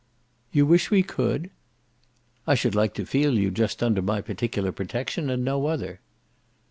[0.51, 1.51] "You wish we could?"
[2.47, 5.99] "I should like to feel you just under my particular protection and no other."